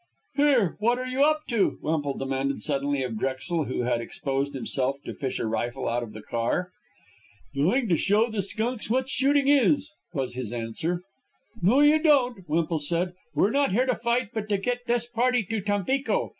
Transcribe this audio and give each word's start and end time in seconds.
"Here! 0.35 0.77
what 0.79 0.97
are 0.97 1.05
you 1.05 1.23
up 1.25 1.41
to!" 1.49 1.77
Wemple 1.79 2.17
demanded 2.17 2.63
suddenly 2.63 3.03
of 3.03 3.19
Drexel, 3.19 3.65
who 3.65 3.81
had 3.81 4.01
exposed 4.01 4.55
himself 4.55 4.95
to 5.05 5.13
fish 5.13 5.37
a 5.37 5.45
rifle 5.45 5.87
out 5.87 6.01
of 6.01 6.13
the 6.13 6.23
car. 6.23 6.71
"Going 7.55 7.87
to 7.87 7.97
show 7.97 8.27
the 8.27 8.41
skunks 8.41 8.89
what 8.89 9.07
shooting 9.07 9.47
is," 9.47 9.91
was 10.11 10.33
his 10.33 10.51
answer. 10.51 11.03
"No, 11.61 11.81
you 11.81 12.01
don't," 12.01 12.49
Wemple 12.49 12.79
said. 12.79 13.13
"We're 13.35 13.51
not 13.51 13.73
here 13.73 13.85
to 13.85 13.93
fight, 13.95 14.29
but 14.33 14.49
to 14.49 14.57
get 14.57 14.87
this 14.87 15.05
party 15.05 15.43
to 15.43 15.61
Tampico." 15.61 16.29